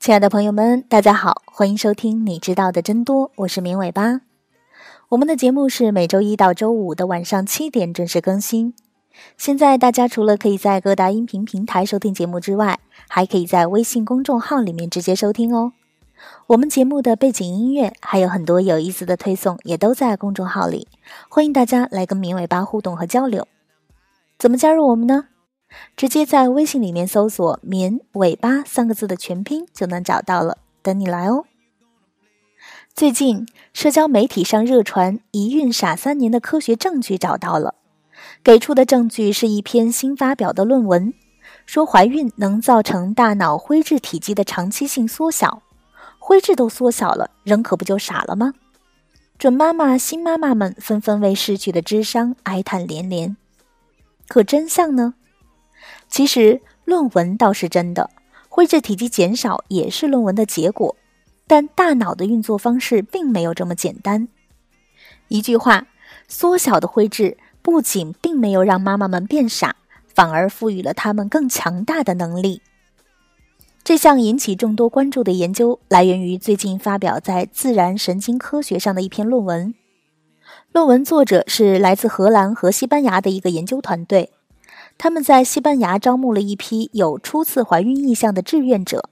[0.00, 4.22] 亲爱的朋友们，大家好，欢迎收听《你知道的真多》，我是明尾巴。
[5.10, 8.72] 我们的节目是每周一到周五的晚上七点准时更新。
[9.36, 12.80] 现在大家除了可以在各大音频平台收听节目之外，
[13.10, 15.74] 还可以在微信公众号里面直接收听哦。
[16.46, 20.88] 我们节目的背景音乐还有很多有意思的推送，也都在公众号里，
[21.28, 23.46] 欢迎大家来跟明尾巴互动和交流。
[24.38, 25.26] 怎么加入我们呢？
[25.96, 31.44] 直接在微信里面搜索“棉尾巴”三个字的全拼就能找到了，等你来哦。
[32.94, 37.74] 最近社交媒体上热传一孕傻三年的科学证据找到了，
[38.42, 41.14] 给出的证据是一篇新发表的论文，
[41.64, 45.62] 说怀孕能造成大脑灰质体积的长期性缩小，
[46.18, 48.52] 灰质都缩小了，人可不就傻了吗？
[49.38, 53.36] 准妈妈、新妈妈们纷纷为逝去的智商哀叹连连。
[54.28, 55.14] 可真相呢？
[56.10, 58.10] 其实论文倒是真的，
[58.48, 60.96] 灰质体积减少也是论文的结果，
[61.46, 64.28] 但大脑的运作方式并没有这么简单。
[65.28, 65.86] 一句话，
[66.26, 69.76] 缩小的灰质不仅并没有让妈妈们变傻，
[70.12, 72.60] 反而赋予了他们更强大的能力。
[73.84, 79.74] 这项引起众多关注的研究来源于最近发表在《自然神经科学》上的一篇论文，
[80.72, 84.30] 论文作者是来自荷兰和西班牙的一个研究团队。
[85.02, 89.08] 他们在西班牙招募了一批有初次怀孕意向的志愿者，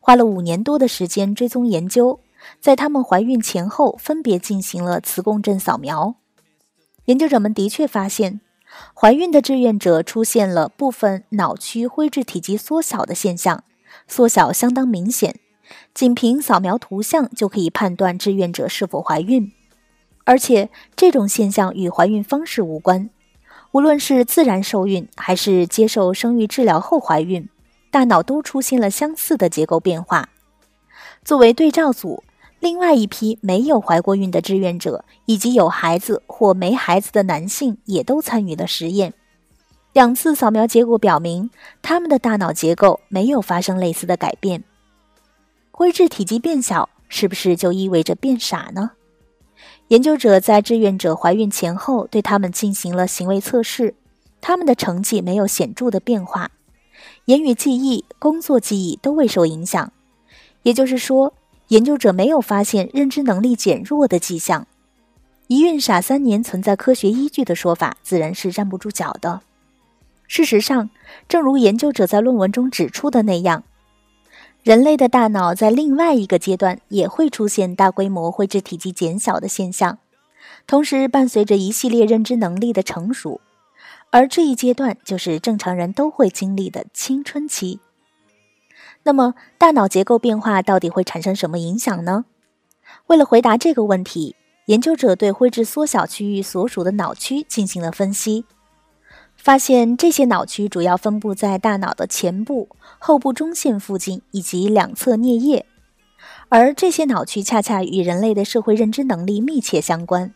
[0.00, 2.20] 花了五年多的时间追踪研究，
[2.58, 6.14] 在他们怀孕前后分别进行了磁共振扫描。
[7.04, 8.40] 研究者们的确发现，
[8.94, 13.62] 怀孕的志愿者出现了部分脑区灰质体积缩小的现象，
[14.08, 15.38] 缩小相当明显，
[15.92, 19.52] 仅凭扫描图像就可以判断志愿者是否怀孕，
[20.24, 23.10] 而且这种现象与怀孕方式无关。
[23.72, 27.48] 无论是自然受孕还是接受生育治疗后怀孕，
[27.90, 30.28] 大脑都出现了相似的结构变化。
[31.24, 32.22] 作为对照组，
[32.60, 39.12] 另外一批没有怀过孕的志愿者以及有孩子或没孩子的男性也都参与了实验。
[39.92, 41.50] 两次扫描结果表明，
[41.82, 44.62] 他们的大脑结构没有发生类似的改变。
[45.70, 48.92] 灰质体积变小，是不是就意味着变傻呢？
[49.88, 53.94] 研究者在志愿者怀孕前后对他们进行了行为测试，
[54.40, 56.50] 他们的成绩没有显著的变化，
[57.26, 59.92] 言语记忆、工作记忆都未受影响。
[60.62, 61.32] 也就是说，
[61.68, 64.66] 研究者没有发现认知能力减弱的迹象。
[65.46, 69.42] 一孕傻三年存在科学依据的说法自然是站不住脚的。
[70.26, 70.90] 事实上，
[71.28, 73.62] 正如研究者在论文中指出的那样。
[74.66, 79.98] 人类的大脑在另外一个阶段也会出现大规模灰质体积减小的现象，
[80.66, 83.40] 同时伴随着一系列认知能力的成熟，
[84.10, 87.78] 而这一阶段就是正常人都会经历的青春期。
[89.04, 92.24] 那么，大脑结构变化到底会产生什么影响呢？
[93.06, 94.34] 为了回答这个问题，
[94.64, 98.44] 研究者对灰质缩小区域所属的脑区进行了分析。
[99.46, 102.68] 发现这些脑区主要分布在大脑的前部、
[102.98, 105.64] 后部中线附近以及两侧颞叶，
[106.48, 110.34] 而这些脑区恰恰与人类的社会认知能力密切相关。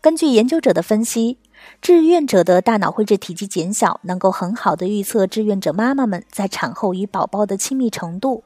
[0.00, 1.36] 根据研究者的分析，
[1.82, 8.42] 志愿者的大脑灰质体积减小，能够很好的预测志愿者妈妈们在产后与宝宝的亲密程度。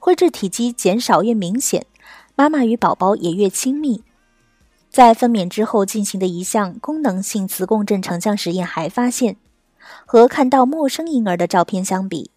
[0.00, 1.86] 灰质体积减少越明显，
[2.34, 4.02] 妈妈与宝宝也越亲密。
[4.90, 9.36] 在分娩之后进行的一项功能性磁共振成像实验还发现，
[10.04, 12.32] 和看到陌生婴儿的照片相比，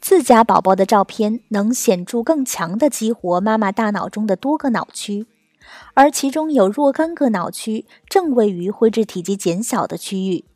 [0.00, 5.26] 自家宝宝的照片能显著更强地激活妈妈大脑中的多个脑区，
[5.92, 10.46] 而其中有若干个脑区正位于灰质体积减小的区域，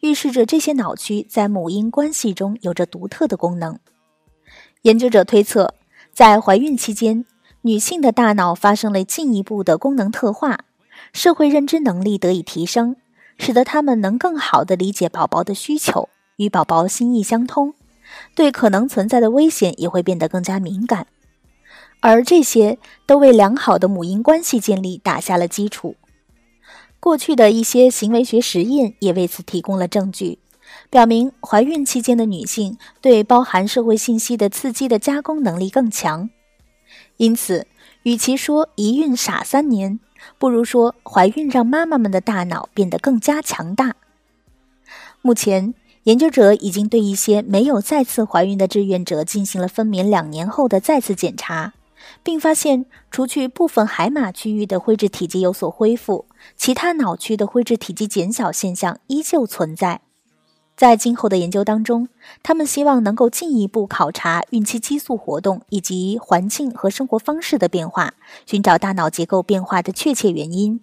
[0.00, 3.78] 预示着这些脑区在母婴关系中有着独特的功能。
[4.82, 5.74] 研究者推测，
[6.14, 7.26] 在怀孕期间，
[7.60, 10.60] 女性的大脑发生了进一步的功能特化。
[11.12, 12.96] 社会认知能力得以提升，
[13.38, 17.74] 使得他们能更好地理解宝宝的需求，与宝宝心意相通，
[18.34, 21.06] 对可能存在的危险也会变得更加敏感。
[22.00, 25.96] 而这些都为良好的母婴关系建立打下了基础。
[26.98, 30.38] 过去的一些行为学实验也为此提供了证据，
[30.88, 36.30] 表明怀孕期间的女性对包含社会信息的刺激的加工能力更强。
[37.16, 37.66] 因此，
[38.02, 40.00] 与其说一孕傻三年，
[40.38, 43.96] 不如说，怀孕让妈妈们的大脑变得更加强大。
[45.22, 45.74] 目前，
[46.04, 51.74] 研究者已经对一些没有再次怀孕的志愿者进行了分娩两年后的再次检查，
[52.22, 56.26] 并发现，除去部分海马区域的灰质体积有所恢复，
[56.56, 60.00] 其他脑区的灰质体积减小现象依旧存在。
[60.80, 62.08] 在今后的研究当中，
[62.42, 68.14] 他们希望能够进一步考察孕期激素活动以及环境和生活方式的变化，
[68.46, 70.80] 寻找大脑结构变化的确切原因。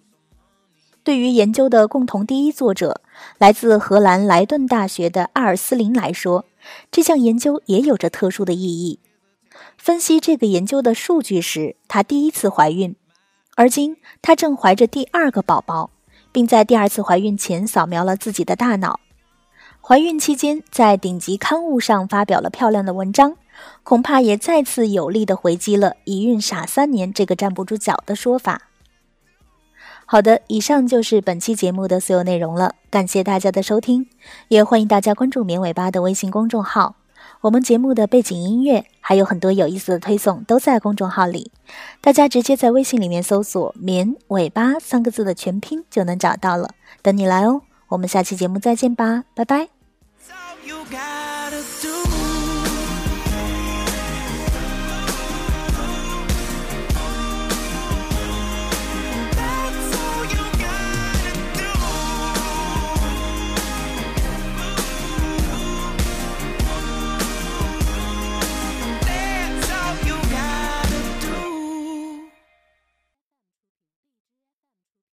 [1.02, 3.00] 对于研究的共同第一作者，
[3.38, 6.44] 来自荷兰莱顿大学的阿尔斯林来说，
[6.92, 9.00] 这项研究也有着特殊的意义。
[9.76, 12.94] 分析这个研究的数据时，她第一次怀孕，
[13.56, 15.90] 而今她正怀着第二个宝宝，
[16.30, 19.00] 并在第二次怀孕前扫描了自己的大脑。
[19.88, 23.38] 怀孕期间在顶级刊物上发表了漂亮的文章，
[23.82, 28.68] 恐怕也再次有力的回击了“一孕傻三年”这个站不住脚的说法。
[30.04, 34.06] 好的，以上就是本期节目的所有内容了，感谢大家的收听，
[34.48, 36.96] 也欢迎大家关注“棉尾巴”的微信公众号。
[37.40, 41.50] 我们节目的背景音乐还有很多有意思的推送都在公众号里，
[42.02, 47.62] 大家直接在微信里面搜索“棉尾巴”三个字的全拼就能找到了，等你来哦。
[47.88, 49.77] 我们下期节目再见吧，拜拜。
[50.90, 51.27] got